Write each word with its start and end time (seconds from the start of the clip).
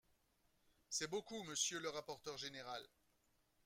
C’est 0.89 1.09
beaucoup, 1.11 1.43
monsieur 1.43 1.79
le 1.79 1.89
rapporteur 1.91 2.35
général. 2.35 2.83